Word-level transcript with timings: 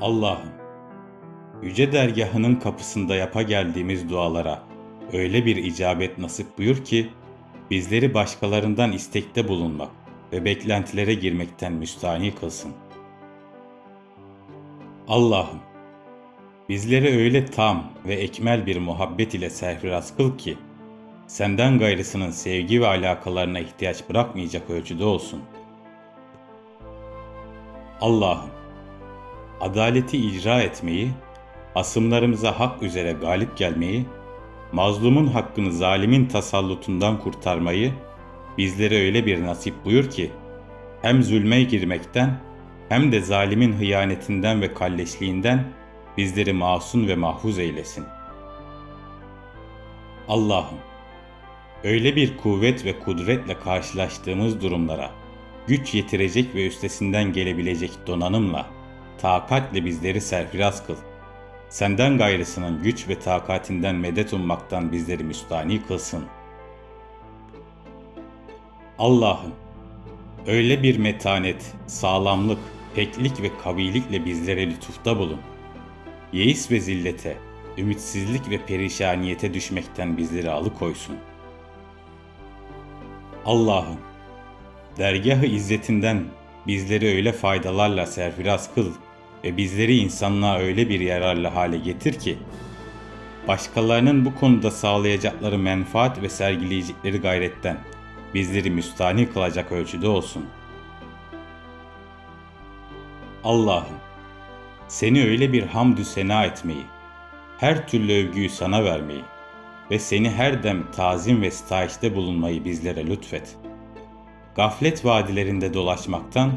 Allah'ım, 0.00 0.48
yüce 1.62 1.92
dergahının 1.92 2.54
kapısında 2.54 3.14
yapa 3.14 3.42
geldiğimiz 3.42 4.10
dualara 4.10 4.62
öyle 5.12 5.46
bir 5.46 5.56
icabet 5.56 6.18
nasip 6.18 6.58
buyur 6.58 6.84
ki, 6.84 7.08
bizleri 7.70 8.14
başkalarından 8.14 8.92
istekte 8.92 9.48
bulunmak 9.48 9.90
ve 10.32 10.44
beklentilere 10.44 11.14
girmekten 11.14 11.72
müstahni 11.72 12.34
kılsın. 12.34 12.72
Allah'ım, 15.08 15.60
bizleri 16.68 17.18
öyle 17.18 17.46
tam 17.46 17.90
ve 18.06 18.14
ekmel 18.14 18.66
bir 18.66 18.78
muhabbet 18.78 19.34
ile 19.34 19.50
serfiraz 19.50 20.16
kıl 20.16 20.38
ki, 20.38 20.56
senden 21.26 21.78
gayrısının 21.78 22.30
sevgi 22.30 22.80
ve 22.80 22.86
alakalarına 22.86 23.58
ihtiyaç 23.60 24.08
bırakmayacak 24.10 24.70
ölçüde 24.70 25.04
olsun. 25.04 25.40
Allah'ım, 28.00 28.50
adaleti 29.60 30.18
icra 30.18 30.60
etmeyi, 30.60 31.10
asımlarımıza 31.74 32.60
hak 32.60 32.82
üzere 32.82 33.12
galip 33.12 33.56
gelmeyi, 33.56 34.06
mazlumun 34.72 35.26
hakkını 35.26 35.72
zalimin 35.72 36.26
tasallutundan 36.26 37.20
kurtarmayı 37.20 37.92
bizlere 38.58 39.04
öyle 39.04 39.26
bir 39.26 39.42
nasip 39.42 39.74
buyur 39.84 40.10
ki, 40.10 40.30
hem 41.02 41.22
zulme 41.22 41.62
girmekten 41.62 42.40
hem 42.88 43.12
de 43.12 43.20
zalimin 43.20 43.72
hıyanetinden 43.72 44.62
ve 44.62 44.74
kalleşliğinden 44.74 45.64
bizleri 46.16 46.52
masum 46.52 47.08
ve 47.08 47.14
mahfuz 47.14 47.58
eylesin. 47.58 48.04
Allah'ım, 50.28 50.78
öyle 51.84 52.16
bir 52.16 52.36
kuvvet 52.36 52.84
ve 52.84 52.98
kudretle 52.98 53.58
karşılaştığımız 53.58 54.62
durumlara 54.62 55.10
güç 55.66 55.94
yetirecek 55.94 56.54
ve 56.54 56.66
üstesinden 56.66 57.32
gelebilecek 57.32 57.90
donanımla, 58.06 58.66
takatle 59.20 59.84
bizleri 59.84 60.20
serfiraz 60.20 60.86
kıl. 60.86 60.96
Senden 61.68 62.18
gayrısının 62.18 62.82
güç 62.82 63.08
ve 63.08 63.18
takatinden 63.18 63.94
medet 63.94 64.32
ummaktan 64.32 64.92
bizleri 64.92 65.24
müstani 65.24 65.82
kılsın. 65.86 66.24
Allah'ım, 68.98 69.52
öyle 70.46 70.82
bir 70.82 70.98
metanet, 70.98 71.74
sağlamlık, 71.86 72.58
peklik 72.94 73.42
ve 73.42 73.50
kavilikle 73.64 74.24
bizlere 74.24 74.70
lütufta 74.70 75.18
bulun. 75.18 75.40
Yeis 76.32 76.70
ve 76.70 76.80
zillete, 76.80 77.36
ümitsizlik 77.78 78.50
ve 78.50 78.66
perişaniyete 78.66 79.54
düşmekten 79.54 80.16
bizleri 80.16 80.50
alıkoysun. 80.50 81.16
Allah'ım, 83.44 83.98
dergah-ı 84.98 85.46
izzetinden 85.46 86.24
bizleri 86.66 87.06
öyle 87.06 87.32
faydalarla 87.32 88.06
serfiraz 88.06 88.74
kıl 88.74 88.92
ve 89.44 89.56
bizleri 89.56 89.96
insanlığa 89.96 90.58
öyle 90.58 90.88
bir 90.88 91.00
yararlı 91.00 91.48
hale 91.48 91.78
getir 91.78 92.18
ki, 92.18 92.38
başkalarının 93.48 94.24
bu 94.24 94.34
konuda 94.34 94.70
sağlayacakları 94.70 95.58
menfaat 95.58 96.22
ve 96.22 96.28
sergileyecekleri 96.28 97.20
gayretten 97.20 97.78
bizleri 98.34 98.70
müstahni 98.70 99.32
kılacak 99.32 99.72
ölçüde 99.72 100.08
olsun. 100.08 100.46
Allah'ım, 103.44 103.96
seni 104.88 105.24
öyle 105.24 105.52
bir 105.52 105.62
hamdü 105.62 106.04
sena 106.04 106.44
etmeyi, 106.44 106.82
her 107.58 107.88
türlü 107.88 108.12
övgüyü 108.12 108.48
sana 108.48 108.84
vermeyi 108.84 109.22
ve 109.90 109.98
seni 109.98 110.30
her 110.30 110.62
dem 110.62 110.90
tazim 110.96 111.42
ve 111.42 111.50
sitayişte 111.50 112.14
bulunmayı 112.14 112.64
bizlere 112.64 113.06
lütfet. 113.06 113.56
Gaflet 114.56 115.04
vadilerinde 115.04 115.74
dolaşmaktan 115.74 116.52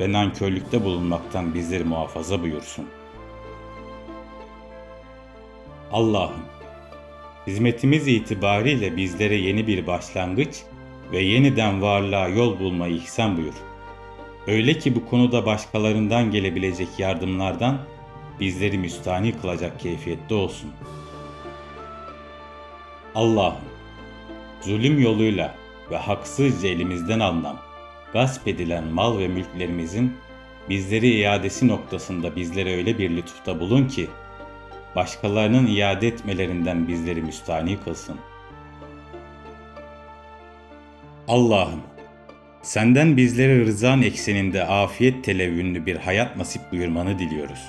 ve 0.00 0.12
nankörlükte 0.12 0.84
bulunmaktan 0.84 1.54
bizleri 1.54 1.84
muhafaza 1.84 2.42
buyursun. 2.42 2.86
Allah'ım, 5.92 6.42
hizmetimiz 7.46 8.08
itibariyle 8.08 8.96
bizlere 8.96 9.34
yeni 9.34 9.66
bir 9.66 9.86
başlangıç 9.86 10.62
ve 11.12 11.20
yeniden 11.20 11.82
varlığa 11.82 12.28
yol 12.28 12.60
bulmayı 12.60 12.94
ihsan 12.94 13.36
buyur. 13.36 13.54
Öyle 14.46 14.78
ki 14.78 14.94
bu 14.96 15.06
konuda 15.06 15.46
başkalarından 15.46 16.30
gelebilecek 16.30 16.88
yardımlardan 16.98 17.78
bizleri 18.40 18.78
müstahni 18.78 19.40
kılacak 19.40 19.80
keyfiyette 19.80 20.34
olsun. 20.34 20.70
Allah'ım, 23.14 23.64
zulüm 24.60 24.98
yoluyla 24.98 25.54
ve 25.90 25.96
haksızca 25.96 26.68
elimizden 26.68 27.20
alınan, 27.20 27.56
gasp 28.12 28.48
edilen 28.48 28.84
mal 28.84 29.18
ve 29.18 29.28
mülklerimizin 29.28 30.16
bizleri 30.68 31.08
iadesi 31.08 31.68
noktasında 31.68 32.36
bizlere 32.36 32.76
öyle 32.76 32.98
bir 32.98 33.10
lütufta 33.10 33.60
bulun 33.60 33.88
ki, 33.88 34.08
başkalarının 34.96 35.66
iade 35.66 36.08
etmelerinden 36.08 36.88
bizleri 36.88 37.22
müstahni 37.22 37.80
kılsın. 37.80 38.16
Allah'ım, 41.28 41.82
senden 42.62 43.16
bizlere 43.16 43.60
rızan 43.60 44.02
ekseninde 44.02 44.64
afiyet 44.64 45.24
televünlü 45.24 45.86
bir 45.86 45.96
hayat 45.96 46.36
nasip 46.36 46.72
buyurmanı 46.72 47.18
diliyoruz. 47.18 47.68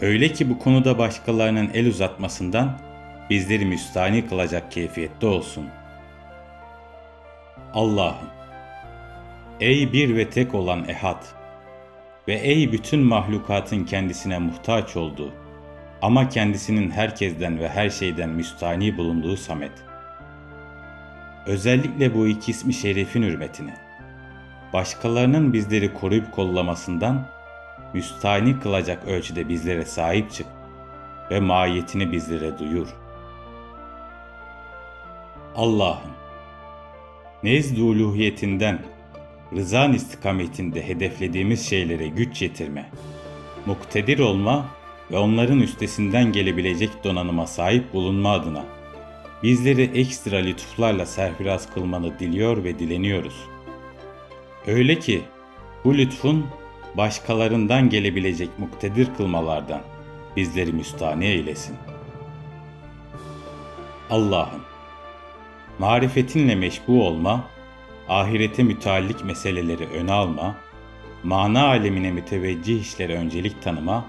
Öyle 0.00 0.32
ki 0.32 0.50
bu 0.50 0.58
konuda 0.58 0.98
başkalarının 0.98 1.70
el 1.74 1.86
uzatmasından 1.86 2.80
bizleri 3.30 3.66
müstahni 3.66 4.28
kılacak 4.28 4.72
keyfiyette 4.72 5.26
olsun. 5.26 5.68
Allah'ım, 7.74 8.39
ey 9.60 9.92
bir 9.92 10.16
ve 10.16 10.30
tek 10.30 10.54
olan 10.54 10.88
ehad 10.88 11.24
ve 12.28 12.34
ey 12.34 12.72
bütün 12.72 13.00
mahlukatın 13.00 13.84
kendisine 13.84 14.38
muhtaç 14.38 14.96
olduğu 14.96 15.32
ama 16.02 16.28
kendisinin 16.28 16.90
herkesten 16.90 17.58
ve 17.58 17.68
her 17.68 17.90
şeyden 17.90 18.28
müstahni 18.28 18.96
bulunduğu 18.96 19.36
Samet. 19.36 19.72
Özellikle 21.46 22.14
bu 22.14 22.26
iki 22.26 22.50
ismi 22.50 22.74
şerifin 22.74 23.22
hürmetine, 23.22 23.74
başkalarının 24.72 25.52
bizleri 25.52 25.94
koruyup 25.94 26.32
kollamasından 26.32 27.26
müstahni 27.94 28.60
kılacak 28.60 29.04
ölçüde 29.08 29.48
bizlere 29.48 29.84
sahip 29.84 30.30
çık 30.30 30.46
ve 31.30 31.40
mahiyetini 31.40 32.12
bizlere 32.12 32.58
duyur. 32.58 32.88
Allah'ım, 35.56 36.10
nezd-i 37.42 37.82
uluhiyetinden, 37.82 38.78
rızan 39.56 39.92
istikametinde 39.92 40.88
hedeflediğimiz 40.88 41.68
şeylere 41.68 42.08
güç 42.08 42.42
yetirme, 42.42 42.90
muktedir 43.66 44.18
olma 44.18 44.66
ve 45.10 45.18
onların 45.18 45.60
üstesinden 45.60 46.32
gelebilecek 46.32 47.04
donanıma 47.04 47.46
sahip 47.46 47.92
bulunma 47.94 48.32
adına 48.32 48.64
bizleri 49.42 49.82
ekstra 49.82 50.36
lütuflarla 50.36 51.06
serfiraz 51.06 51.74
kılmanı 51.74 52.18
diliyor 52.18 52.64
ve 52.64 52.78
dileniyoruz. 52.78 53.34
Öyle 54.66 54.98
ki 54.98 55.22
bu 55.84 55.94
lütfun 55.94 56.46
başkalarından 56.96 57.90
gelebilecek 57.90 58.58
muktedir 58.58 59.08
kılmalardan 59.16 59.80
bizleri 60.36 60.72
müstahni 60.72 61.24
eylesin. 61.24 61.76
Allah'ım, 64.10 64.62
marifetinle 65.78 66.54
meşbu 66.54 67.06
olma, 67.06 67.44
ahirete 68.10 68.62
müteallik 68.62 69.24
meseleleri 69.24 69.86
öne 69.86 70.12
alma, 70.12 70.56
mana 71.22 71.66
alemine 71.66 72.12
müteveccih 72.12 72.80
işlere 72.80 73.14
öncelik 73.14 73.62
tanıma 73.62 74.04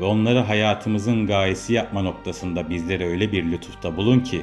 ve 0.00 0.04
onları 0.04 0.38
hayatımızın 0.38 1.26
gayesi 1.26 1.72
yapma 1.72 2.02
noktasında 2.02 2.70
bizlere 2.70 3.06
öyle 3.06 3.32
bir 3.32 3.52
lütufta 3.52 3.96
bulun 3.96 4.20
ki, 4.20 4.42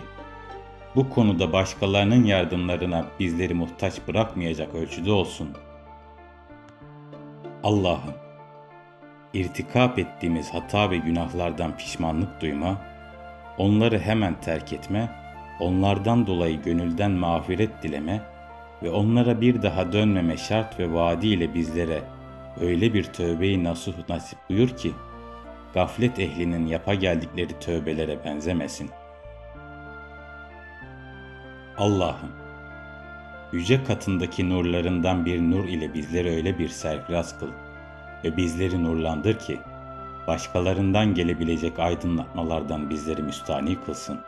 bu 0.95 1.09
konuda 1.09 1.53
başkalarının 1.53 2.23
yardımlarına 2.23 3.05
bizleri 3.19 3.53
muhtaç 3.53 3.93
bırakmayacak 4.07 4.75
ölçüde 4.75 5.11
olsun. 5.11 5.49
Allah'ım, 7.63 8.13
irtikap 9.33 9.99
ettiğimiz 9.99 10.53
hata 10.53 10.91
ve 10.91 10.97
günahlardan 10.97 11.77
pişmanlık 11.77 12.41
duyma, 12.41 12.81
onları 13.57 13.99
hemen 13.99 14.41
terk 14.41 14.73
etme, 14.73 15.09
onlardan 15.59 16.27
dolayı 16.27 16.61
gönülden 16.61 17.11
mağfiret 17.11 17.83
dileme 17.83 18.32
ve 18.83 18.89
onlara 18.89 19.41
bir 19.41 19.61
daha 19.61 19.91
dönmeme 19.91 20.37
şart 20.37 20.79
ve 20.79 20.93
vaadi 20.93 21.27
ile 21.27 21.53
bizlere 21.53 22.03
öyle 22.61 22.93
bir 22.93 23.03
tövbeyi 23.03 23.63
nasuh 23.63 23.93
nasip 24.09 24.39
buyur 24.49 24.69
ki, 24.69 24.91
gaflet 25.73 26.19
ehlinin 26.19 26.67
yapa 26.67 26.93
geldikleri 26.93 27.59
tövbelere 27.59 28.25
benzemesin. 28.25 28.89
Allah'ım, 31.77 32.31
yüce 33.51 33.83
katındaki 33.83 34.49
nurlarından 34.49 35.25
bir 35.25 35.41
nur 35.41 35.65
ile 35.65 35.93
bizleri 35.93 36.35
öyle 36.35 36.59
bir 36.59 36.69
serfiraz 36.69 37.39
kıl 37.39 37.49
ve 38.23 38.37
bizleri 38.37 38.83
nurlandır 38.83 39.39
ki, 39.39 39.59
başkalarından 40.27 41.13
gelebilecek 41.13 41.79
aydınlatmalardan 41.79 42.89
bizleri 42.89 43.21
müstani 43.21 43.81
kılsın. 43.85 44.19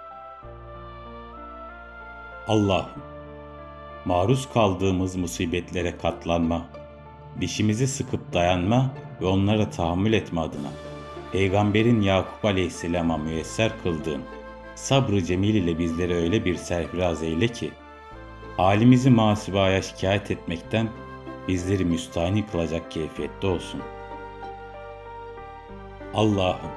Allah'ım, 2.48 3.15
maruz 4.06 4.50
kaldığımız 4.54 5.16
musibetlere 5.16 5.98
katlanma, 5.98 6.66
dişimizi 7.42 7.88
sıkıp 7.88 8.34
dayanma 8.34 8.94
ve 9.22 9.26
onlara 9.26 9.70
tahammül 9.70 10.14
etme 10.14 10.42
adına 10.42 10.72
Peygamberin 11.32 12.02
Yakup 12.02 12.46
Aleyhisselam'a 12.46 13.18
müyesser 13.18 13.72
kıldığın 13.84 14.22
sabrı 14.76 15.24
cemil 15.24 15.56
ile 15.56 15.80
bizleri 15.80 16.16
öyle 16.16 16.46
bir 16.46 16.56
serfiraz 16.56 17.24
eyle 17.24 17.48
ki 17.48 17.72
halimizi 18.58 19.10
masibaya 19.10 19.82
şikayet 19.82 20.32
etmekten 20.32 20.90
bizleri 21.48 21.86
müstahni 21.86 22.48
kılacak 22.48 22.92
keyfiyette 22.92 23.48
olsun. 23.48 23.82
Allah'ım 26.14 26.72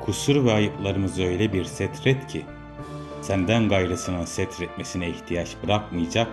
kusur 0.00 0.44
ve 0.44 0.52
ayıplarımızı 0.52 1.24
öyle 1.24 1.52
bir 1.52 1.64
setret 1.64 2.26
ki 2.26 2.46
senden 3.22 3.68
gayrısının 3.68 4.24
setretmesine 4.24 5.08
ihtiyaç 5.08 5.56
bırakmayacak 5.64 6.28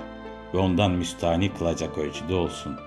ve 0.53 0.57
ondan 0.57 0.91
müstahni 0.91 1.53
kılacak 1.53 1.97
ölçüde 1.97 2.33
olsun.'' 2.33 2.86